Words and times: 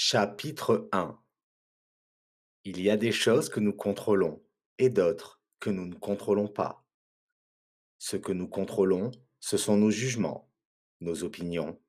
Chapitre 0.00 0.88
1 0.92 1.20
Il 2.62 2.80
y 2.80 2.88
a 2.88 2.96
des 2.96 3.10
choses 3.10 3.48
que 3.48 3.58
nous 3.58 3.72
contrôlons 3.72 4.40
et 4.78 4.90
d'autres 4.90 5.42
que 5.58 5.70
nous 5.70 5.86
ne 5.86 5.96
contrôlons 5.96 6.46
pas. 6.46 6.86
Ce 7.98 8.16
que 8.16 8.30
nous 8.30 8.46
contrôlons, 8.46 9.10
ce 9.40 9.56
sont 9.56 9.76
nos 9.76 9.90
jugements, 9.90 10.48
nos 11.00 11.24
opinions, 11.24 11.82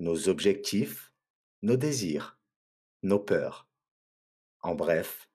nos 0.00 0.28
objectifs, 0.28 1.14
nos 1.62 1.76
désirs, 1.76 2.40
nos 3.04 3.20
peurs. 3.20 3.68
En 4.58 4.74
bref, 4.74 5.30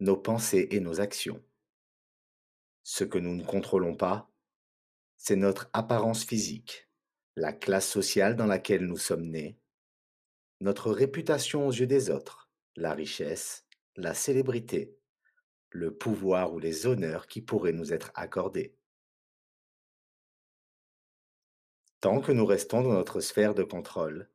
nos 0.00 0.16
pensées 0.16 0.68
et 0.70 0.80
nos 0.80 1.02
actions. 1.02 1.44
Ce 2.82 3.04
que 3.04 3.18
nous 3.18 3.36
ne 3.36 3.44
contrôlons 3.44 3.94
pas, 3.94 4.32
c'est 5.18 5.36
notre 5.36 5.68
apparence 5.74 6.24
physique, 6.24 6.88
la 7.36 7.52
classe 7.52 7.90
sociale 7.90 8.36
dans 8.36 8.46
laquelle 8.46 8.86
nous 8.86 8.96
sommes 8.96 9.26
nés, 9.26 9.60
notre 10.60 10.90
réputation 10.90 11.66
aux 11.66 11.72
yeux 11.72 11.86
des 11.86 12.10
autres, 12.10 12.50
la 12.76 12.92
richesse, 12.92 13.66
la 13.96 14.14
célébrité, 14.14 14.96
le 15.70 15.94
pouvoir 15.94 16.52
ou 16.52 16.58
les 16.58 16.86
honneurs 16.86 17.26
qui 17.26 17.40
pourraient 17.40 17.72
nous 17.72 17.92
être 17.92 18.10
accordés. 18.14 18.76
Tant 22.00 22.20
que 22.20 22.32
nous 22.32 22.46
restons 22.46 22.82
dans 22.82 22.92
notre 22.92 23.20
sphère 23.20 23.54
de 23.54 23.62
contrôle, 23.62 24.30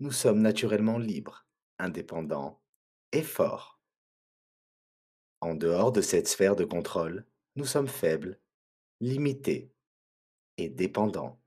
nous 0.00 0.12
sommes 0.12 0.40
naturellement 0.40 0.98
libres, 0.98 1.46
indépendants 1.78 2.62
et 3.12 3.22
forts. 3.22 3.80
En 5.40 5.54
dehors 5.54 5.92
de 5.92 6.00
cette 6.00 6.28
sphère 6.28 6.56
de 6.56 6.64
contrôle, 6.64 7.26
nous 7.56 7.64
sommes 7.64 7.88
faibles, 7.88 8.40
limités 9.00 9.72
et 10.56 10.68
dépendants. 10.68 11.40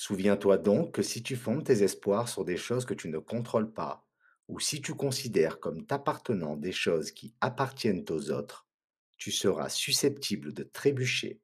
Souviens-toi 0.00 0.58
donc 0.58 0.94
que 0.94 1.02
si 1.02 1.24
tu 1.24 1.34
fondes 1.34 1.64
tes 1.64 1.82
espoirs 1.82 2.28
sur 2.28 2.44
des 2.44 2.56
choses 2.56 2.84
que 2.84 2.94
tu 2.94 3.08
ne 3.08 3.18
contrôles 3.18 3.72
pas, 3.72 4.06
ou 4.46 4.60
si 4.60 4.80
tu 4.80 4.94
considères 4.94 5.58
comme 5.58 5.84
t'appartenant 5.86 6.56
des 6.56 6.70
choses 6.70 7.10
qui 7.10 7.34
appartiennent 7.40 8.04
aux 8.08 8.30
autres, 8.30 8.68
tu 9.16 9.32
seras 9.32 9.68
susceptible 9.68 10.52
de 10.52 10.62
trébucher, 10.62 11.40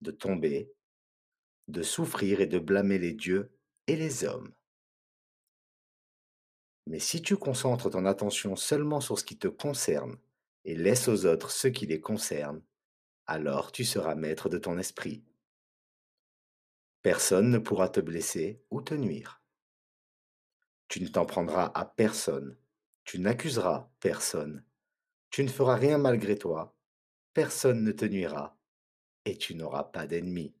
de 0.00 0.10
tomber, 0.10 0.72
de 1.68 1.82
souffrir 1.82 2.40
et 2.40 2.48
de 2.48 2.58
blâmer 2.58 2.98
les 2.98 3.12
dieux 3.12 3.52
et 3.86 3.94
les 3.94 4.24
hommes. 4.24 4.52
Mais 6.88 6.98
si 6.98 7.22
tu 7.22 7.36
concentres 7.36 7.88
ton 7.88 8.04
attention 8.04 8.56
seulement 8.56 9.00
sur 9.00 9.16
ce 9.16 9.24
qui 9.24 9.38
te 9.38 9.46
concerne 9.46 10.16
et 10.64 10.74
laisses 10.74 11.06
aux 11.06 11.24
autres 11.24 11.52
ce 11.52 11.68
qui 11.68 11.86
les 11.86 12.00
concerne, 12.00 12.60
alors 13.26 13.70
tu 13.70 13.84
seras 13.84 14.16
maître 14.16 14.48
de 14.48 14.58
ton 14.58 14.76
esprit. 14.76 15.22
Personne 17.06 17.50
ne 17.50 17.58
pourra 17.58 17.88
te 17.88 18.00
blesser 18.00 18.64
ou 18.68 18.82
te 18.82 18.92
nuire. 18.92 19.40
Tu 20.88 21.00
ne 21.00 21.06
t'en 21.06 21.24
prendras 21.24 21.70
à 21.72 21.84
personne, 21.84 22.58
tu 23.04 23.20
n'accuseras 23.20 23.88
personne, 24.00 24.64
tu 25.30 25.44
ne 25.44 25.48
feras 25.48 25.76
rien 25.76 25.98
malgré 25.98 26.36
toi, 26.36 26.76
personne 27.32 27.84
ne 27.84 27.92
te 27.92 28.04
nuira, 28.04 28.58
et 29.24 29.38
tu 29.38 29.54
n'auras 29.54 29.84
pas 29.84 30.08
d'ennemis. 30.08 30.56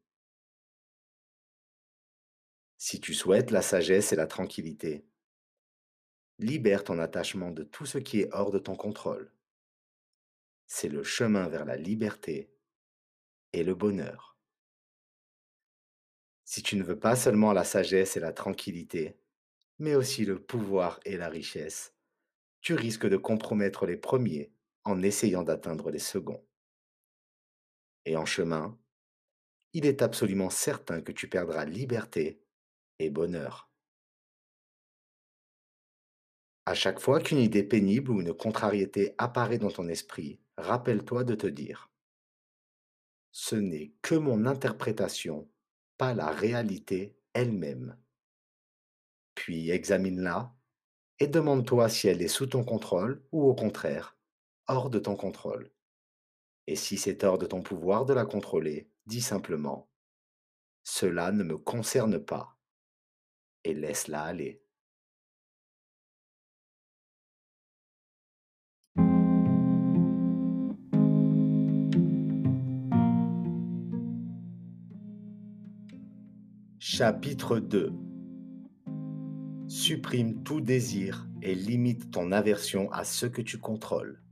Si 2.78 3.00
tu 3.00 3.12
souhaites 3.12 3.50
la 3.50 3.60
sagesse 3.60 4.12
et 4.12 4.16
la 4.16 4.28
tranquillité, 4.28 5.04
libère 6.38 6.84
ton 6.84 7.00
attachement 7.00 7.50
de 7.50 7.64
tout 7.64 7.86
ce 7.86 7.98
qui 7.98 8.20
est 8.20 8.32
hors 8.32 8.52
de 8.52 8.60
ton 8.60 8.76
contrôle. 8.76 9.32
C'est 10.68 10.90
le 10.90 11.02
chemin 11.02 11.48
vers 11.48 11.64
la 11.64 11.76
liberté 11.76 12.54
et 13.52 13.64
le 13.64 13.74
bonheur. 13.74 14.35
Si 16.46 16.62
tu 16.62 16.76
ne 16.76 16.84
veux 16.84 16.98
pas 16.98 17.16
seulement 17.16 17.52
la 17.52 17.64
sagesse 17.64 18.16
et 18.16 18.20
la 18.20 18.32
tranquillité, 18.32 19.18
mais 19.80 19.96
aussi 19.96 20.24
le 20.24 20.40
pouvoir 20.40 21.00
et 21.04 21.16
la 21.16 21.28
richesse, 21.28 21.92
tu 22.60 22.74
risques 22.74 23.08
de 23.08 23.16
compromettre 23.16 23.84
les 23.84 23.96
premiers 23.96 24.52
en 24.84 25.02
essayant 25.02 25.42
d'atteindre 25.42 25.90
les 25.90 25.98
seconds. 25.98 26.46
Et 28.04 28.16
en 28.16 28.24
chemin, 28.24 28.78
il 29.72 29.86
est 29.86 30.02
absolument 30.02 30.48
certain 30.48 31.02
que 31.02 31.10
tu 31.10 31.28
perdras 31.28 31.64
liberté 31.64 32.40
et 33.00 33.10
bonheur. 33.10 33.68
À 36.64 36.74
chaque 36.74 37.00
fois 37.00 37.20
qu'une 37.20 37.38
idée 37.38 37.64
pénible 37.64 38.12
ou 38.12 38.20
une 38.20 38.34
contrariété 38.34 39.16
apparaît 39.18 39.58
dans 39.58 39.72
ton 39.72 39.88
esprit, 39.88 40.38
rappelle-toi 40.56 41.24
de 41.24 41.34
te 41.34 41.48
dire⁇ 41.48 41.90
Ce 43.32 43.56
n'est 43.56 43.94
que 44.00 44.14
mon 44.14 44.46
interprétation 44.46 45.48
pas 45.96 46.14
la 46.14 46.30
réalité 46.30 47.18
elle-même. 47.32 47.96
Puis 49.34 49.70
examine-la 49.70 50.54
et 51.18 51.26
demande-toi 51.26 51.88
si 51.88 52.08
elle 52.08 52.22
est 52.22 52.28
sous 52.28 52.46
ton 52.46 52.64
contrôle 52.64 53.24
ou 53.32 53.44
au 53.44 53.54
contraire, 53.54 54.16
hors 54.66 54.90
de 54.90 54.98
ton 54.98 55.16
contrôle. 55.16 55.72
Et 56.66 56.76
si 56.76 56.98
c'est 56.98 57.24
hors 57.24 57.38
de 57.38 57.46
ton 57.46 57.62
pouvoir 57.62 58.04
de 58.04 58.14
la 58.14 58.26
contrôler, 58.26 58.90
dis 59.06 59.20
simplement⁇ 59.22 59.88
Cela 60.84 61.32
ne 61.32 61.44
me 61.44 61.56
concerne 61.56 62.18
pas⁇ 62.18 62.58
et 63.70 63.74
laisse-la 63.74 64.22
aller. 64.22 64.65
Chapitre 76.78 77.58
2 77.58 77.90
Supprime 79.66 80.42
tout 80.42 80.60
désir 80.60 81.26
et 81.40 81.54
limite 81.54 82.10
ton 82.10 82.32
aversion 82.32 82.92
à 82.92 83.02
ce 83.02 83.24
que 83.24 83.40
tu 83.40 83.56
contrôles. 83.56 84.22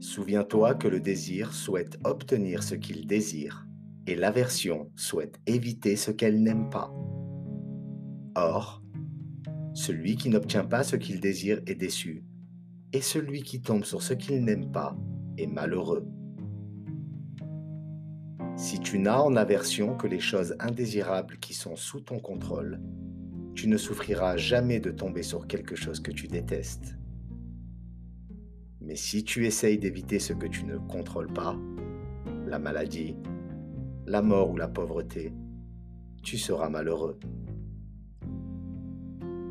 Souviens-toi 0.00 0.74
que 0.74 0.88
le 0.88 1.00
désir 1.00 1.52
souhaite 1.52 1.98
obtenir 2.02 2.62
ce 2.62 2.74
qu'il 2.74 3.06
désire 3.06 3.66
et 4.06 4.14
l'aversion 4.14 4.90
souhaite 4.96 5.38
éviter 5.46 5.96
ce 5.96 6.12
qu'elle 6.12 6.42
n'aime 6.42 6.70
pas. 6.70 6.90
Or, 8.34 8.82
celui 9.74 10.16
qui 10.16 10.30
n'obtient 10.30 10.64
pas 10.64 10.82
ce 10.82 10.96
qu'il 10.96 11.20
désire 11.20 11.60
est 11.66 11.74
déçu, 11.74 12.24
et 12.94 13.02
celui 13.02 13.42
qui 13.42 13.60
tombe 13.60 13.84
sur 13.84 14.00
ce 14.02 14.14
qu'il 14.14 14.42
n'aime 14.42 14.72
pas 14.72 14.96
est 15.36 15.46
malheureux. 15.46 16.08
Si 18.58 18.80
tu 18.80 18.98
n'as 18.98 19.20
en 19.20 19.36
aversion 19.36 19.94
que 19.94 20.08
les 20.08 20.18
choses 20.18 20.56
indésirables 20.58 21.36
qui 21.38 21.54
sont 21.54 21.76
sous 21.76 22.00
ton 22.00 22.18
contrôle, 22.18 22.80
tu 23.54 23.68
ne 23.68 23.76
souffriras 23.76 24.36
jamais 24.36 24.80
de 24.80 24.90
tomber 24.90 25.22
sur 25.22 25.46
quelque 25.46 25.76
chose 25.76 26.00
que 26.00 26.10
tu 26.10 26.26
détestes. 26.26 26.96
Mais 28.80 28.96
si 28.96 29.22
tu 29.22 29.46
essayes 29.46 29.78
d'éviter 29.78 30.18
ce 30.18 30.32
que 30.32 30.48
tu 30.48 30.64
ne 30.64 30.76
contrôles 30.76 31.32
pas, 31.32 31.56
la 32.48 32.58
maladie, 32.58 33.14
la 34.06 34.22
mort 34.22 34.50
ou 34.50 34.56
la 34.56 34.66
pauvreté, 34.66 35.32
tu 36.24 36.36
seras 36.36 36.68
malheureux. 36.68 37.20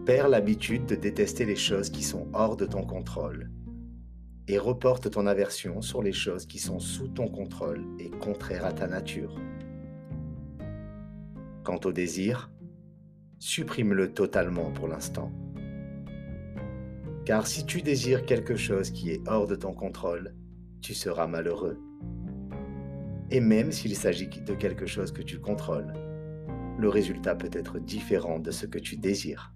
Perds 0.06 0.28
l'habitude 0.28 0.86
de 0.86 0.96
détester 0.96 1.46
les 1.46 1.56
choses 1.56 1.90
qui 1.90 2.04
sont 2.04 2.28
hors 2.34 2.58
de 2.58 2.66
ton 2.66 2.86
contrôle 2.86 3.50
et 4.48 4.58
reporte 4.58 5.12
ton 5.12 5.28
aversion 5.28 5.82
sur 5.82 6.02
les 6.02 6.14
choses 6.14 6.46
qui 6.46 6.60
sont 6.60 6.80
sous 6.80 7.08
ton 7.08 7.28
contrôle 7.28 7.86
et 8.00 8.10
contraires 8.10 8.66
à 8.66 8.72
ta 8.72 8.88
nature. 8.88 9.36
Quant 11.64 11.80
au 11.84 11.92
désir, 11.92 12.50
supprime-le 13.40 14.14
totalement 14.14 14.72
pour 14.72 14.88
l'instant. 14.88 15.32
Car 17.26 17.46
si 17.46 17.66
tu 17.66 17.82
désires 17.82 18.26
quelque 18.26 18.56
chose 18.56 18.90
qui 18.92 19.12
est 19.12 19.28
hors 19.28 19.48
de 19.48 19.56
ton 19.56 19.74
contrôle, 19.74 20.34
tu 20.82 20.94
seras 20.94 21.28
malheureux. 21.28 21.78
Et 23.30 23.42
même 23.42 23.74
s'il 23.74 23.98
s'agit 23.98 24.30
de 24.30 24.54
quelque 24.54 24.86
chose 24.86 25.12
que 25.12 25.22
tu 25.22 25.40
contrôles, 25.40 25.92
le 26.80 26.88
résultat 26.88 27.36
peut 27.36 27.50
être 27.52 27.80
différent 27.80 28.40
de 28.40 28.52
ce 28.52 28.66
que 28.66 28.80
tu 28.80 28.96
désires. 28.96 29.54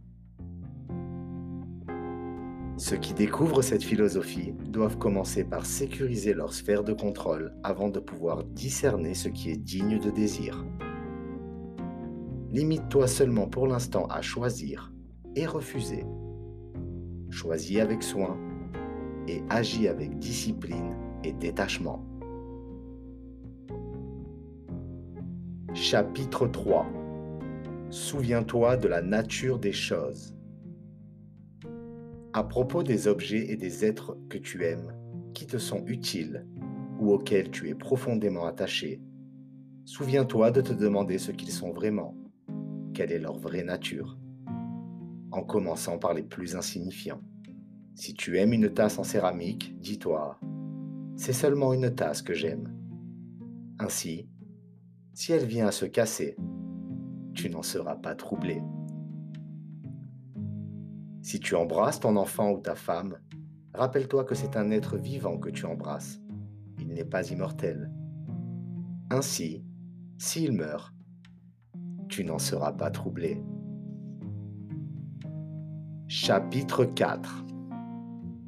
Ceux 2.81 2.97
qui 2.97 3.13
découvrent 3.13 3.61
cette 3.61 3.83
philosophie 3.83 4.55
doivent 4.65 4.97
commencer 4.97 5.43
par 5.43 5.67
sécuriser 5.67 6.33
leur 6.33 6.51
sphère 6.51 6.83
de 6.83 6.93
contrôle 6.93 7.53
avant 7.61 7.89
de 7.89 7.99
pouvoir 7.99 8.43
discerner 8.43 9.13
ce 9.13 9.29
qui 9.29 9.51
est 9.51 9.55
digne 9.55 9.99
de 9.99 10.09
désir. 10.09 10.65
Limite-toi 12.49 13.05
seulement 13.05 13.45
pour 13.45 13.67
l'instant 13.67 14.07
à 14.07 14.23
choisir 14.23 14.91
et 15.35 15.45
refuser. 15.45 16.05
Choisis 17.29 17.77
avec 17.77 18.01
soin 18.01 18.35
et 19.27 19.43
agis 19.51 19.87
avec 19.87 20.17
discipline 20.17 20.95
et 21.23 21.33
détachement. 21.33 22.03
Chapitre 25.75 26.47
3 26.47 26.87
Souviens-toi 27.91 28.77
de 28.77 28.87
la 28.87 29.03
nature 29.03 29.59
des 29.59 29.71
choses. 29.71 30.35
À 32.33 32.43
propos 32.43 32.83
des 32.83 33.07
objets 33.07 33.51
et 33.51 33.57
des 33.57 33.85
êtres 33.85 34.17
que 34.29 34.37
tu 34.37 34.63
aimes, 34.63 34.93
qui 35.33 35.47
te 35.47 35.57
sont 35.57 35.83
utiles 35.85 36.47
ou 36.99 37.11
auxquels 37.11 37.51
tu 37.51 37.69
es 37.69 37.75
profondément 37.75 38.45
attaché, 38.45 39.01
souviens-toi 39.85 40.51
de 40.51 40.61
te 40.61 40.73
demander 40.73 41.17
ce 41.17 41.31
qu'ils 41.31 41.51
sont 41.51 41.71
vraiment, 41.71 42.15
quelle 42.93 43.11
est 43.11 43.19
leur 43.19 43.37
vraie 43.37 43.63
nature? 43.63 44.17
en 45.31 45.43
commençant 45.43 45.97
par 45.97 46.13
les 46.13 46.23
plus 46.23 46.55
insignifiants. 46.55 47.21
Si 47.95 48.13
tu 48.13 48.37
aimes 48.37 48.53
une 48.53 48.73
tasse 48.73 48.99
en 48.99 49.03
céramique, 49.03 49.79
dis-toi, 49.79 50.39
c'est 51.15 51.33
seulement 51.33 51.73
une 51.73 51.93
tasse 51.93 52.21
que 52.21 52.33
j'aime. 52.33 52.73
Ainsi, 53.79 54.29
si 55.13 55.31
elle 55.31 55.45
vient 55.45 55.67
à 55.67 55.71
se 55.71 55.85
casser, 55.85 56.35
tu 57.33 57.49
n'en 57.49 57.63
seras 57.63 57.95
pas 57.95 58.15
troublé. 58.15 58.61
Si 61.21 61.39
tu 61.39 61.55
embrasses 61.55 61.99
ton 61.99 62.15
enfant 62.15 62.51
ou 62.51 62.59
ta 62.59 62.73
femme, 62.73 63.19
rappelle-toi 63.75 64.23
que 64.23 64.33
c'est 64.33 64.57
un 64.57 64.71
être 64.71 64.97
vivant 64.97 65.37
que 65.37 65.49
tu 65.49 65.65
embrasses. 65.65 66.19
Il 66.79 66.87
n'est 66.87 67.05
pas 67.05 67.29
immortel. 67.29 67.91
Ainsi, 69.11 69.63
s'il 70.17 70.51
meurt, 70.51 70.93
tu 72.09 72.23
n'en 72.23 72.39
seras 72.39 72.73
pas 72.73 72.89
troublé. 72.89 73.43
Chapitre 76.07 76.85
4 76.85 77.45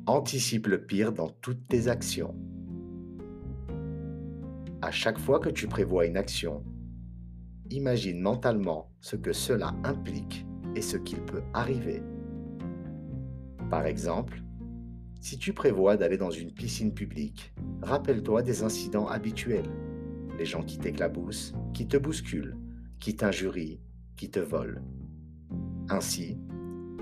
Anticipe 0.08 0.68
le 0.68 0.86
pire 0.86 1.14
dans 1.14 1.30
toutes 1.30 1.68
tes 1.68 1.88
actions. 1.88 2.36
À 4.82 4.92
chaque 4.92 5.20
fois 5.20 5.40
que 5.40 5.50
tu 5.50 5.68
prévois 5.68 6.08
une 6.08 6.18
action, 6.18 6.64
imagine 7.70 8.20
mentalement 8.20 8.92
ce 9.00 9.16
que 9.16 9.32
cela 9.32 9.74
implique 9.84 10.46
et 10.76 10.82
ce 10.82 10.98
qu'il 10.98 11.22
peut 11.22 11.44
arriver. 11.54 12.02
Par 13.74 13.88
exemple, 13.88 14.40
si 15.20 15.40
tu 15.40 15.52
prévois 15.52 15.98
d'aller 15.98 16.18
dans 16.20 16.30
une 16.30 16.52
piscine 16.52 16.94
publique, 16.94 17.56
rappelle-toi 17.82 18.44
des 18.44 18.62
incidents 18.62 19.08
habituels. 19.08 19.68
Les 20.38 20.46
gens 20.46 20.62
qui 20.62 20.78
t'éclaboussent, 20.78 21.56
qui 21.74 21.88
te 21.88 21.98
bousculent, 21.98 22.56
qui 23.00 23.16
t'injurient, 23.16 23.82
qui 24.16 24.30
te 24.30 24.40
volent. 24.40 24.80
Ainsi, 25.90 26.38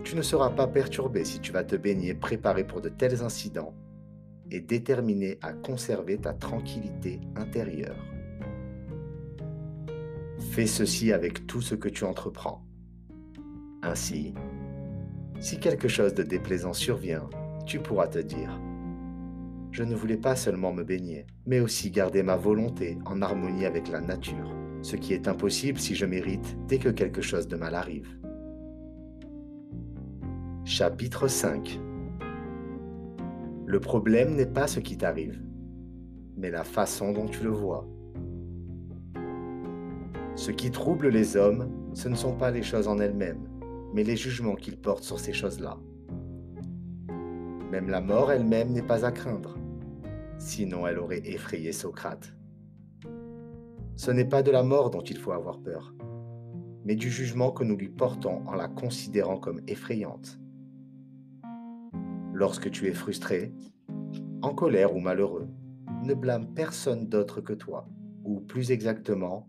tu 0.05 0.15
ne 0.15 0.21
seras 0.21 0.51
pas 0.51 0.65
perturbé 0.65 1.25
si 1.25 1.41
tu 1.41 1.51
vas 1.51 1.65
te 1.65 1.75
baigner 1.75 2.13
préparé 2.13 2.65
pour 2.65 2.79
de 2.79 2.87
tels 2.87 3.21
incidents 3.21 3.75
et 4.49 4.61
déterminé 4.61 5.39
à 5.41 5.51
conserver 5.51 6.19
ta 6.19 6.33
tranquillité 6.33 7.19
intérieure. 7.35 7.99
Fais 10.39 10.67
ceci 10.67 11.11
avec 11.11 11.47
tout 11.47 11.61
ce 11.61 11.75
que 11.75 11.89
tu 11.89 12.05
entreprends. 12.05 12.65
Ainsi, 13.83 14.33
si 15.41 15.57
quelque 15.59 15.87
chose 15.87 16.13
de 16.13 16.21
déplaisant 16.21 16.71
survient, 16.71 17.27
tu 17.65 17.79
pourras 17.79 18.07
te 18.07 18.19
dire 18.19 18.61
Je 19.71 19.83
ne 19.83 19.95
voulais 19.95 20.17
pas 20.17 20.35
seulement 20.35 20.71
me 20.71 20.83
baigner, 20.83 21.25
mais 21.47 21.59
aussi 21.59 21.89
garder 21.89 22.21
ma 22.21 22.35
volonté 22.35 22.99
en 23.05 23.23
harmonie 23.23 23.65
avec 23.65 23.89
la 23.89 24.01
nature, 24.01 24.53
ce 24.83 24.95
qui 24.95 25.13
est 25.13 25.27
impossible 25.27 25.79
si 25.79 25.95
je 25.95 26.05
mérite 26.05 26.55
dès 26.67 26.77
que 26.77 26.89
quelque 26.89 27.23
chose 27.23 27.47
de 27.47 27.55
mal 27.55 27.73
arrive. 27.73 28.07
Chapitre 30.63 31.27
5 31.27 31.79
Le 33.65 33.79
problème 33.79 34.35
n'est 34.35 34.45
pas 34.45 34.67
ce 34.67 34.79
qui 34.79 34.95
t'arrive, 34.95 35.41
mais 36.37 36.51
la 36.51 36.63
façon 36.63 37.13
dont 37.13 37.27
tu 37.27 37.43
le 37.43 37.49
vois. 37.49 37.87
Ce 40.35 40.51
qui 40.51 40.69
trouble 40.69 41.09
les 41.09 41.35
hommes, 41.35 41.67
ce 41.93 42.09
ne 42.09 42.15
sont 42.15 42.35
pas 42.35 42.51
les 42.51 42.63
choses 42.63 42.87
en 42.87 42.99
elles-mêmes, 42.99 43.50
mais 43.93 44.03
les 44.03 44.15
jugements 44.15 44.55
qu'ils 44.55 44.77
portent 44.77 45.03
sur 45.03 45.19
ces 45.19 45.33
choses-là. 45.33 45.77
Même 47.71 47.89
la 47.89 48.01
mort 48.01 48.31
elle-même 48.31 48.71
n'est 48.71 48.81
pas 48.81 49.05
à 49.05 49.11
craindre, 49.11 49.57
sinon 50.37 50.87
elle 50.87 50.99
aurait 50.99 51.21
effrayé 51.25 51.71
Socrate. 51.71 52.33
Ce 53.95 54.11
n'est 54.11 54.25
pas 54.25 54.43
de 54.43 54.51
la 54.51 54.63
mort 54.63 54.89
dont 54.89 55.03
il 55.03 55.17
faut 55.17 55.31
avoir 55.31 55.59
peur, 55.59 55.93
mais 56.85 56.95
du 56.95 57.09
jugement 57.09 57.51
que 57.51 57.63
nous 57.63 57.77
lui 57.77 57.89
portons 57.89 58.45
en 58.47 58.55
la 58.55 58.67
considérant 58.67 59.37
comme 59.37 59.61
effrayante. 59.67 60.39
Lorsque 62.33 62.71
tu 62.71 62.87
es 62.87 62.93
frustré, 62.93 63.53
en 64.41 64.53
colère 64.53 64.95
ou 64.95 64.99
malheureux, 64.99 65.47
ne 66.03 66.13
blâme 66.13 66.53
personne 66.53 67.07
d'autre 67.07 67.41
que 67.41 67.53
toi, 67.53 67.87
ou 68.23 68.39
plus 68.39 68.71
exactement, 68.71 69.47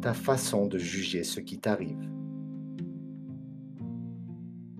ta 0.00 0.14
façon 0.14 0.66
de 0.66 0.78
juger 0.78 1.24
ce 1.24 1.40
qui 1.40 1.58
t'arrive. 1.58 2.08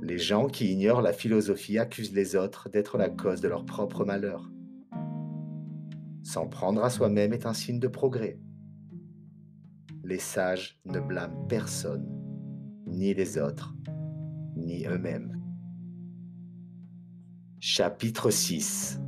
Les 0.08 0.16
gens 0.16 0.46
qui 0.46 0.72
ignorent 0.72 1.02
la 1.02 1.12
philosophie 1.12 1.78
accusent 1.78 2.14
les 2.14 2.34
autres 2.34 2.70
d'être 2.70 2.96
la 2.96 3.10
cause 3.10 3.43
de 3.43 3.49
leur 3.49 3.66
propre 3.66 4.06
malheur. 4.06 4.50
S'en 6.22 6.49
prendre 6.49 6.82
à 6.82 6.88
soi-même 6.88 7.34
est 7.34 7.44
un 7.44 7.52
signe 7.52 7.78
de 7.78 7.88
progrès. 7.88 8.40
Les 10.05 10.19
sages 10.19 10.81
ne 10.87 10.99
blâment 10.99 11.44
personne, 11.46 12.08
ni 12.87 13.12
les 13.12 13.37
autres, 13.37 13.76
ni 14.56 14.87
eux-mêmes. 14.87 15.43
Chapitre 17.58 18.31
6 18.31 19.02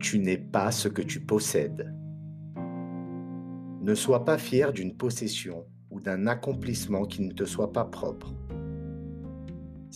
Tu 0.00 0.18
n'es 0.18 0.38
pas 0.38 0.72
ce 0.72 0.88
que 0.88 1.02
tu 1.02 1.20
possèdes. 1.20 1.94
Ne 3.82 3.94
sois 3.94 4.24
pas 4.24 4.38
fier 4.38 4.72
d'une 4.72 4.96
possession 4.96 5.66
ou 5.90 6.00
d'un 6.00 6.26
accomplissement 6.26 7.04
qui 7.04 7.20
ne 7.20 7.34
te 7.34 7.44
soit 7.44 7.70
pas 7.74 7.84
propre. 7.84 8.32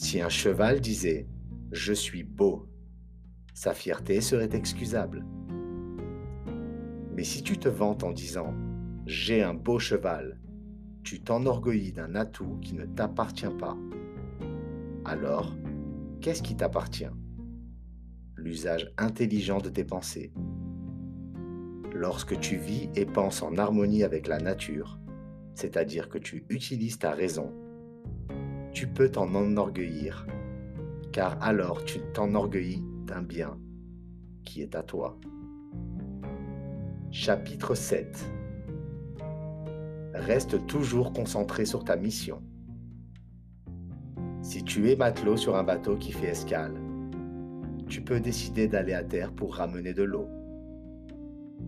Si 0.00 0.20
un 0.20 0.28
cheval 0.28 0.80
disait⁇ 0.80 1.26
Je 1.72 1.92
suis 1.92 2.22
beau⁇ 2.22 2.66
sa 3.52 3.74
fierté 3.74 4.20
serait 4.20 4.48
excusable. 4.52 5.26
Mais 7.16 7.24
si 7.24 7.42
tu 7.42 7.58
te 7.58 7.68
vantes 7.68 8.04
en 8.04 8.12
disant⁇ 8.12 8.52
J'ai 9.06 9.42
un 9.42 9.54
beau 9.54 9.80
cheval⁇ 9.80 10.38
tu 11.02 11.20
t'enorgueillis 11.20 11.90
d'un 11.90 12.14
atout 12.14 12.58
qui 12.62 12.74
ne 12.74 12.86
t'appartient 12.86 13.52
pas. 13.58 13.76
Alors, 15.04 15.56
qu'est-ce 16.20 16.44
qui 16.44 16.54
t'appartient? 16.54 17.10
L'usage 18.36 18.92
intelligent 18.98 19.58
de 19.58 19.68
tes 19.68 19.84
pensées. 19.84 20.32
Lorsque 21.92 22.38
tu 22.38 22.56
vis 22.56 22.88
et 22.94 23.04
penses 23.04 23.42
en 23.42 23.56
harmonie 23.56 24.04
avec 24.04 24.28
la 24.28 24.38
nature, 24.38 25.00
c'est-à-dire 25.56 26.08
que 26.08 26.18
tu 26.18 26.46
utilises 26.50 27.00
ta 27.00 27.10
raison, 27.10 27.52
tu 28.78 28.86
peux 28.86 29.08
t'en 29.08 29.34
enorgueillir, 29.34 30.24
car 31.10 31.36
alors 31.42 31.84
tu 31.84 31.98
t'enorgueillis 32.14 32.84
d'un 33.08 33.22
bien 33.22 33.58
qui 34.44 34.62
est 34.62 34.76
à 34.76 34.84
toi. 34.84 35.18
Chapitre 37.10 37.74
7 37.74 38.24
Reste 40.14 40.64
toujours 40.68 41.12
concentré 41.12 41.64
sur 41.64 41.82
ta 41.82 41.96
mission. 41.96 42.40
Si 44.42 44.62
tu 44.62 44.92
es 44.92 44.94
matelot 44.94 45.36
sur 45.36 45.56
un 45.56 45.64
bateau 45.64 45.96
qui 45.96 46.12
fait 46.12 46.28
escale, 46.28 46.80
tu 47.88 48.00
peux 48.00 48.20
décider 48.20 48.68
d'aller 48.68 48.94
à 48.94 49.02
terre 49.02 49.32
pour 49.32 49.56
ramener 49.56 49.92
de 49.92 50.04
l'eau. 50.04 50.28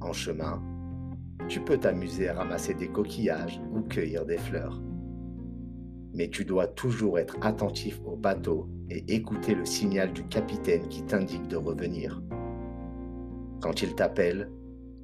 En 0.00 0.12
chemin, 0.12 0.62
tu 1.48 1.58
peux 1.58 1.76
t'amuser 1.76 2.28
à 2.28 2.34
ramasser 2.34 2.74
des 2.74 2.86
coquillages 2.86 3.60
ou 3.72 3.80
cueillir 3.80 4.24
des 4.24 4.38
fleurs. 4.38 4.80
Mais 6.12 6.28
tu 6.28 6.44
dois 6.44 6.66
toujours 6.66 7.18
être 7.18 7.36
attentif 7.40 8.00
au 8.04 8.16
bateau 8.16 8.68
et 8.88 9.14
écouter 9.14 9.54
le 9.54 9.64
signal 9.64 10.12
du 10.12 10.24
capitaine 10.24 10.88
qui 10.88 11.04
t'indique 11.04 11.46
de 11.48 11.56
revenir. 11.56 12.22
Quand 13.60 13.82
il 13.82 13.94
t'appelle, 13.94 14.50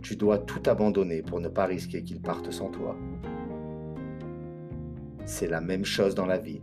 tu 0.02 0.16
dois 0.16 0.38
tout 0.38 0.62
abandonner 0.66 1.22
pour 1.22 1.40
ne 1.40 1.48
pas 1.48 1.66
risquer 1.66 2.02
qu'il 2.02 2.20
parte 2.20 2.50
sans 2.50 2.70
toi. 2.70 2.96
C'est 5.24 5.48
la 5.48 5.60
même 5.60 5.84
chose 5.84 6.14
dans 6.14 6.26
la 6.26 6.38
vie. 6.38 6.62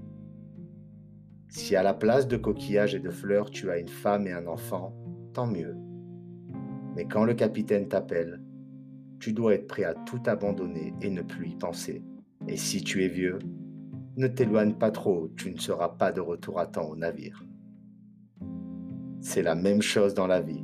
Si 1.50 1.75
à 1.75 1.83
la 1.83 1.93
place 1.93 2.27
de 2.27 2.38
coquillages 2.38 2.95
et 2.95 3.00
de 3.00 3.12
fleurs 3.12 3.51
tu 3.51 3.69
as 3.69 3.77
une 3.77 3.88
femme 3.89 4.25
et 4.25 4.31
un 4.31 4.47
enfant, 4.47 4.95
tant 5.33 5.45
mieux. 5.45 5.75
Mais 6.95 7.05
quand 7.05 7.25
le 7.25 7.33
capitaine 7.33 7.88
t'appelle, 7.88 8.41
tu 9.19 9.33
dois 9.33 9.53
être 9.53 9.67
prêt 9.67 9.83
à 9.83 9.93
tout 9.93 10.21
abandonner 10.25 10.93
et 11.01 11.09
ne 11.09 11.21
plus 11.21 11.50
y 11.50 11.55
penser. 11.55 12.03
Et 12.47 12.57
si 12.57 12.83
tu 12.83 13.03
es 13.03 13.07
vieux, 13.07 13.39
ne 14.15 14.27
t'éloigne 14.27 14.74
pas 14.74 14.91
trop, 14.91 15.29
tu 15.36 15.51
ne 15.51 15.60
seras 15.60 15.89
pas 15.89 16.12
de 16.12 16.22
retour 16.22 16.60
à 16.60 16.67
temps 16.67 16.89
au 16.89 16.96
navire. 16.96 17.46
C'est 19.22 19.41
la 19.41 19.55
même 19.55 19.82
chose 19.82 20.13
dans 20.13 20.27
la 20.27 20.41
vie. 20.41 20.63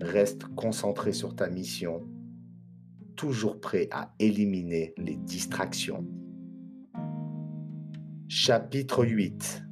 Reste 0.00 0.44
concentré 0.54 1.12
sur 1.12 1.34
ta 1.36 1.48
mission, 1.50 2.08
toujours 3.16 3.60
prêt 3.60 3.88
à 3.90 4.14
éliminer 4.18 4.94
les 4.96 5.16
distractions. 5.16 6.06
Chapitre 8.28 9.04
8 9.04 9.64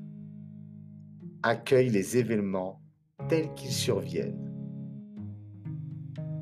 accueille 1.42 1.88
les 1.88 2.16
événements 2.16 2.82
tels 3.28 3.54
qu'ils 3.54 3.72
surviennent. 3.72 4.52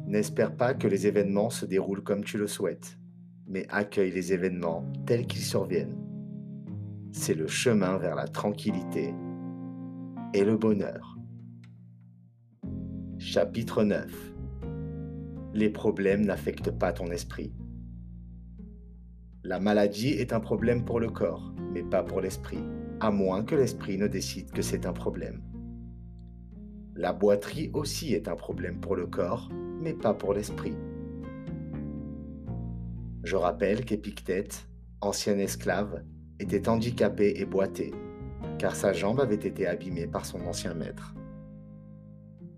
N'espère 0.06 0.56
pas 0.56 0.74
que 0.74 0.88
les 0.88 1.06
événements 1.06 1.50
se 1.50 1.66
déroulent 1.66 2.02
comme 2.02 2.24
tu 2.24 2.38
le 2.38 2.46
souhaites, 2.46 2.98
mais 3.46 3.66
accueille 3.68 4.12
les 4.12 4.32
événements 4.32 4.90
tels 5.04 5.26
qu'ils 5.26 5.42
surviennent. 5.42 6.05
C'est 7.18 7.34
le 7.34 7.48
chemin 7.48 7.96
vers 7.96 8.14
la 8.14 8.28
tranquillité 8.28 9.14
et 10.34 10.44
le 10.44 10.58
bonheur. 10.58 11.16
Chapitre 13.18 13.82
9 13.84 14.34
Les 15.54 15.70
problèmes 15.70 16.26
n'affectent 16.26 16.70
pas 16.70 16.92
ton 16.92 17.06
esprit. 17.06 17.54
La 19.42 19.58
maladie 19.58 20.10
est 20.10 20.34
un 20.34 20.40
problème 20.40 20.84
pour 20.84 21.00
le 21.00 21.08
corps, 21.08 21.54
mais 21.72 21.82
pas 21.82 22.02
pour 22.02 22.20
l'esprit. 22.20 22.62
à 23.00 23.10
moins 23.10 23.42
que 23.42 23.54
l'esprit 23.54 23.96
ne 23.96 24.08
décide 24.08 24.50
que 24.50 24.62
c'est 24.62 24.84
un 24.84 24.92
problème. 24.92 25.42
La 26.94 27.14
boiterie 27.14 27.70
aussi 27.72 28.12
est 28.12 28.28
un 28.28 28.36
problème 28.36 28.78
pour 28.78 28.94
le 28.94 29.06
corps, 29.06 29.48
mais 29.80 29.94
pas 29.94 30.12
pour 30.12 30.34
l'esprit. 30.34 30.76
Je 33.24 33.36
rappelle 33.36 33.86
qu'Épictète, 33.86 34.68
ancien 35.00 35.38
esclave, 35.38 36.04
était 36.38 36.68
handicapé 36.68 37.34
et 37.36 37.44
boité, 37.44 37.92
car 38.58 38.74
sa 38.74 38.92
jambe 38.92 39.20
avait 39.20 39.34
été 39.34 39.66
abîmée 39.66 40.06
par 40.06 40.26
son 40.26 40.40
ancien 40.46 40.74
maître. 40.74 41.14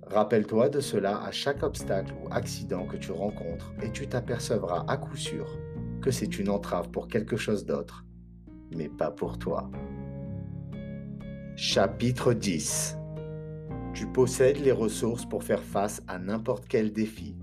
Rappelle-toi 0.02 0.70
de 0.70 0.80
cela 0.80 1.22
à 1.22 1.30
chaque 1.30 1.62
obstacle 1.62 2.14
ou 2.22 2.28
accident 2.32 2.86
que 2.86 2.96
tu 2.96 3.12
rencontres 3.12 3.74
et 3.82 3.90
tu 3.90 4.06
t'apercevras 4.06 4.84
à 4.88 4.96
coup 4.96 5.16
sûr 5.16 5.46
que 6.00 6.10
c'est 6.10 6.38
une 6.38 6.48
entrave 6.48 6.88
pour 6.90 7.08
quelque 7.08 7.36
chose 7.36 7.66
d'autre, 7.66 8.06
mais 8.74 8.88
pas 8.88 9.10
pour 9.10 9.38
toi. 9.38 9.70
Chapitre 11.56 12.32
10 12.32 12.96
Tu 13.92 14.06
possèdes 14.06 14.60
les 14.60 14.72
ressources 14.72 15.26
pour 15.26 15.42
faire 15.42 15.62
face 15.62 16.02
à 16.06 16.18
n'importe 16.18 16.66
quel 16.68 16.92
défi. 16.92 17.36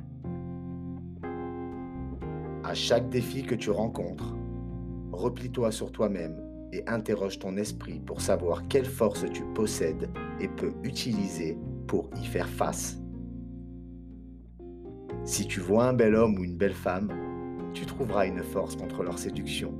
À 2.63 2.73
chaque 2.73 3.09
défi 3.09 3.43
que 3.43 3.53
tu 3.53 3.69
rencontres, 3.69 4.33
replie-toi 5.15 5.71
sur 5.71 5.91
toi-même 5.91 6.41
et 6.71 6.83
interroge 6.87 7.39
ton 7.39 7.57
esprit 7.57 7.99
pour 7.99 8.21
savoir 8.21 8.67
quelle 8.67 8.85
force 8.85 9.25
tu 9.31 9.43
possèdes 9.53 10.09
et 10.39 10.47
peux 10.47 10.73
utiliser 10.83 11.57
pour 11.87 12.09
y 12.21 12.25
faire 12.25 12.49
face. 12.49 12.99
Si 15.23 15.47
tu 15.47 15.59
vois 15.59 15.85
un 15.85 15.93
bel 15.93 16.15
homme 16.15 16.37
ou 16.37 16.43
une 16.43 16.57
belle 16.57 16.73
femme, 16.73 17.09
tu 17.73 17.85
trouveras 17.85 18.27
une 18.27 18.43
force 18.43 18.75
contre 18.75 19.03
leur 19.03 19.17
séduction, 19.17 19.73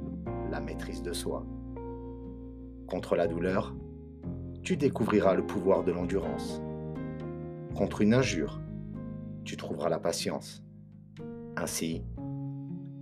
la 0.51 0.60
maîtrise 0.60 1.01
de 1.01 1.13
soi. 1.13 1.46
Contre 2.88 3.15
la 3.15 3.27
douleur, 3.27 3.75
tu 4.63 4.77
découvriras 4.77 5.36
le 5.36 5.46
pouvoir 5.46 5.84
de 5.84 5.92
l'endurance. 5.92 6.62
Contre 7.75 8.01
une 8.01 8.13
injure, 8.13 8.62
tu 9.44 9.58
trouveras 9.58 9.89
la 9.89 10.00
patience. 10.00 10.63
Ainsi, 11.56 12.04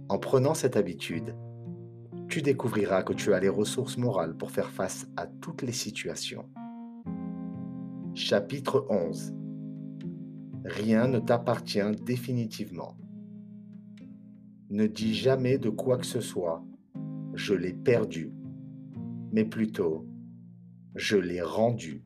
en 0.09 0.19
prenant 0.19 0.53
cette 0.53 0.75
habitude, 0.75 1.35
tu 2.27 2.41
découvriras 2.41 3.03
que 3.03 3.13
tu 3.13 3.33
as 3.33 3.39
les 3.39 3.49
ressources 3.49 3.97
morales 3.97 4.35
pour 4.35 4.51
faire 4.51 4.69
face 4.69 5.07
à 5.15 5.27
toutes 5.27 5.61
les 5.61 5.71
situations. 5.71 6.49
Chapitre 8.13 8.85
11 8.89 9.33
Rien 10.65 11.07
ne 11.07 11.19
t'appartient 11.19 11.79
définitivement. 12.05 12.97
Ne 14.69 14.87
dis 14.87 15.13
jamais 15.13 15.57
de 15.57 15.69
quoi 15.69 15.97
que 15.97 16.05
ce 16.05 16.21
soit 16.21 16.63
je 17.33 17.53
l'ai 17.53 17.73
perdu, 17.73 18.31
mais 19.31 19.43
plutôt 19.43 20.07
je 20.95 21.17
l'ai 21.17 21.41
rendu. 21.41 22.05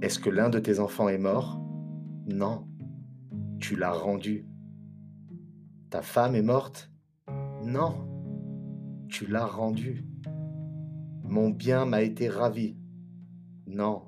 Est-ce 0.00 0.18
que 0.18 0.30
l'un 0.30 0.48
de 0.48 0.58
tes 0.58 0.80
enfants 0.80 1.08
est 1.08 1.18
mort? 1.18 1.60
Non, 2.26 2.66
tu 3.60 3.76
l'as 3.76 3.92
rendu. 3.92 4.46
Ta 5.90 6.02
femme 6.02 6.34
est 6.34 6.42
morte? 6.42 6.90
Non, 7.62 8.15
tu 9.08 9.26
l'as 9.26 9.46
rendu. 9.46 10.04
Mon 11.24 11.50
bien 11.50 11.84
m'a 11.84 12.02
été 12.02 12.28
ravi. 12.28 12.76
Non, 13.66 14.02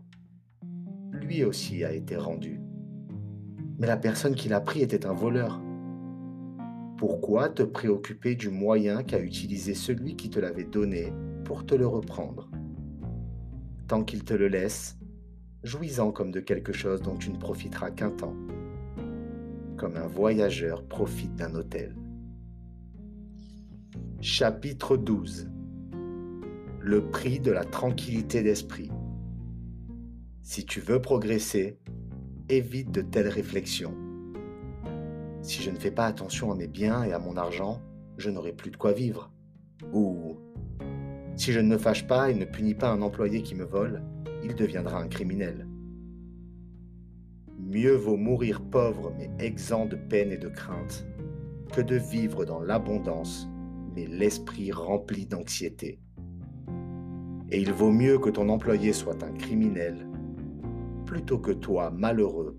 lui 1.12 1.44
aussi 1.44 1.84
a 1.84 1.92
été 1.92 2.16
rendu. 2.16 2.60
Mais 3.78 3.86
la 3.86 3.96
personne 3.96 4.34
qui 4.34 4.48
l'a 4.48 4.60
pris 4.60 4.80
était 4.80 5.06
un 5.06 5.12
voleur. 5.12 5.60
Pourquoi 6.96 7.48
te 7.48 7.62
préoccuper 7.62 8.34
du 8.34 8.50
moyen 8.50 9.02
qu'a 9.02 9.20
utilisé 9.20 9.74
celui 9.74 10.16
qui 10.16 10.30
te 10.30 10.40
l'avait 10.40 10.64
donné 10.64 11.12
pour 11.44 11.64
te 11.64 11.74
le 11.74 11.86
reprendre? 11.86 12.50
Tant 13.86 14.04
qu'il 14.04 14.24
te 14.24 14.34
le 14.34 14.48
laisse, 14.48 14.98
jouis-en 15.62 16.12
comme 16.12 16.30
de 16.30 16.40
quelque 16.40 16.72
chose 16.72 17.02
dont 17.02 17.16
tu 17.16 17.30
ne 17.30 17.38
profiteras 17.38 17.90
qu'un 17.90 18.10
temps, 18.10 18.36
comme 19.76 19.96
un 19.96 20.08
voyageur 20.08 20.84
profite 20.84 21.36
d'un 21.36 21.54
hôtel. 21.54 21.94
Chapitre 24.20 24.96
12 24.96 25.48
Le 26.80 27.08
prix 27.08 27.38
de 27.38 27.52
la 27.52 27.62
tranquillité 27.62 28.42
d'esprit. 28.42 28.90
Si 30.42 30.66
tu 30.66 30.80
veux 30.80 31.00
progresser, 31.00 31.78
évite 32.48 32.90
de 32.90 33.00
telles 33.00 33.28
réflexions. 33.28 33.94
Si 35.40 35.62
je 35.62 35.70
ne 35.70 35.78
fais 35.78 35.92
pas 35.92 36.06
attention 36.06 36.50
à 36.50 36.56
mes 36.56 36.66
biens 36.66 37.04
et 37.04 37.12
à 37.12 37.20
mon 37.20 37.36
argent, 37.36 37.80
je 38.16 38.28
n'aurai 38.30 38.52
plus 38.52 38.72
de 38.72 38.76
quoi 38.76 38.92
vivre. 38.92 39.30
Ou 39.92 40.36
si 41.36 41.52
je 41.52 41.60
ne 41.60 41.68
me 41.68 41.78
fâche 41.78 42.08
pas 42.08 42.28
et 42.28 42.34
ne 42.34 42.44
punis 42.44 42.74
pas 42.74 42.90
un 42.90 43.02
employé 43.02 43.42
qui 43.42 43.54
me 43.54 43.64
vole, 43.64 44.02
il 44.42 44.56
deviendra 44.56 44.98
un 45.00 45.06
criminel. 45.06 45.68
Mieux 47.56 47.94
vaut 47.94 48.16
mourir 48.16 48.62
pauvre 48.62 49.12
mais 49.16 49.30
exempt 49.38 49.86
de 49.86 49.94
peine 49.94 50.32
et 50.32 50.38
de 50.38 50.48
crainte 50.48 51.06
que 51.72 51.80
de 51.80 51.94
vivre 51.94 52.44
dans 52.44 52.58
l'abondance 52.58 53.48
l'esprit 54.06 54.72
rempli 54.72 55.26
d'anxiété. 55.26 56.00
Et 57.50 57.60
il 57.60 57.72
vaut 57.72 57.90
mieux 57.90 58.18
que 58.18 58.30
ton 58.30 58.48
employé 58.48 58.92
soit 58.92 59.22
un 59.24 59.32
criminel 59.32 60.06
plutôt 61.06 61.38
que 61.38 61.52
toi 61.52 61.90
malheureux 61.90 62.58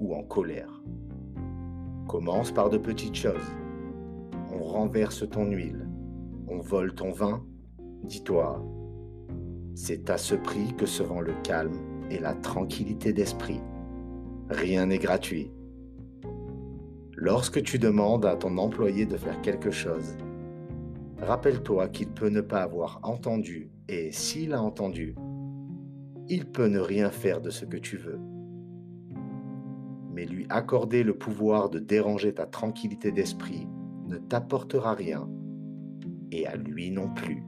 ou 0.00 0.14
en 0.14 0.22
colère. 0.22 0.82
Commence 2.08 2.50
par 2.50 2.70
de 2.70 2.78
petites 2.78 3.14
choses. 3.14 3.52
On 4.52 4.62
renverse 4.62 5.28
ton 5.28 5.50
huile, 5.50 5.86
on 6.48 6.60
vole 6.60 6.94
ton 6.94 7.10
vin. 7.10 7.44
Dis-toi, 8.04 8.64
c'est 9.74 10.08
à 10.08 10.16
ce 10.16 10.34
prix 10.34 10.74
que 10.76 10.86
se 10.86 11.02
vend 11.02 11.20
le 11.20 11.34
calme 11.42 11.78
et 12.10 12.18
la 12.18 12.34
tranquillité 12.34 13.12
d'esprit. 13.12 13.60
Rien 14.48 14.86
n'est 14.86 14.98
gratuit. 14.98 15.50
Lorsque 17.16 17.62
tu 17.62 17.78
demandes 17.78 18.26
à 18.26 18.36
ton 18.36 18.58
employé 18.58 19.06
de 19.06 19.16
faire 19.16 19.40
quelque 19.40 19.70
chose, 19.70 20.16
rappelle-toi 21.24 21.88
qu'il 21.88 22.10
peut 22.10 22.28
ne 22.28 22.40
pas 22.40 22.62
avoir 22.62 23.00
entendu, 23.02 23.70
et 23.88 24.12
s'il 24.12 24.52
a 24.52 24.62
entendu, 24.62 25.16
il 26.28 26.46
peut 26.46 26.68
ne 26.68 26.78
rien 26.78 27.10
faire 27.10 27.40
de 27.40 27.50
ce 27.50 27.64
que 27.64 27.76
tu 27.76 27.96
veux. 27.96 28.20
Mais 30.12 30.24
lui 30.24 30.46
accorder 30.48 31.02
le 31.02 31.16
pouvoir 31.18 31.70
de 31.70 31.78
déranger 31.78 32.32
ta 32.34 32.46
tranquillité 32.46 33.10
d'esprit 33.10 33.66
ne 34.06 34.16
t'apportera 34.18 34.94
rien, 34.94 35.28
et 36.30 36.46
à 36.46 36.56
lui 36.56 36.90
non 36.90 37.12
plus. 37.12 37.42